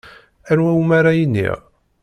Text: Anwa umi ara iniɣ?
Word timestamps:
Anwa 0.51 0.71
umi 0.79 0.93
ara 0.97 1.11
iniɣ? 1.23 1.57